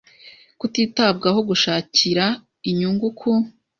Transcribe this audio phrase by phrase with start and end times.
[0.59, 2.25] kutitabwaho gushakira
[2.69, 3.31] inyungu ku